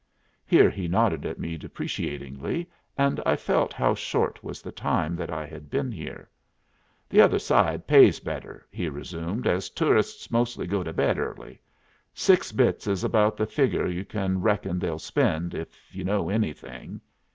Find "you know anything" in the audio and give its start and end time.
15.95-16.99